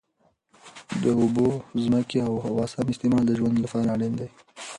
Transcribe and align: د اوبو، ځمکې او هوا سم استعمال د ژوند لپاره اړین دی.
د 1.03 1.05
اوبو، 1.19 1.47
ځمکې 1.83 2.19
او 2.27 2.33
هوا 2.45 2.65
سم 2.73 2.87
استعمال 2.93 3.23
د 3.27 3.31
ژوند 3.39 3.57
لپاره 3.63 3.87
اړین 3.95 4.13
دی. 4.19 4.29